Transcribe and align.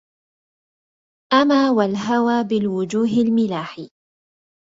أما 1.33 1.71
والهوى 1.71 2.43
بالوجوه 2.43 3.17
الملاح 3.25 3.77